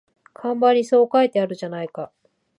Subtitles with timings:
[0.33, 2.11] 看板にそう書いてあるじゃないか